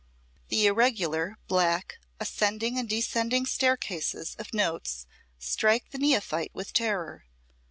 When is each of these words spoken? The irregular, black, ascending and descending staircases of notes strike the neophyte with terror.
The 0.47 0.65
irregular, 0.65 1.37
black, 1.47 1.99
ascending 2.19 2.79
and 2.79 2.89
descending 2.89 3.45
staircases 3.45 4.33
of 4.39 4.51
notes 4.51 5.05
strike 5.37 5.91
the 5.91 5.99
neophyte 5.99 6.55
with 6.55 6.73
terror. 6.73 7.25